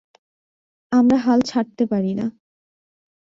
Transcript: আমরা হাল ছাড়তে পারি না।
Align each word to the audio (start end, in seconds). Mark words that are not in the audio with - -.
আমরা 0.91 1.17
হাল 1.17 1.39
ছাড়তে 1.41 1.83
পারি 1.85 2.11
না। 2.13 2.25